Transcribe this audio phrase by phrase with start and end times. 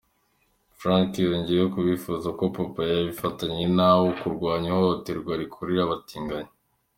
[0.79, 6.51] Frank yongeyeho ko bifuza ko papa yakifatanya nabo mu kurwanya ihohoterwa rikorerwa abatinganyi.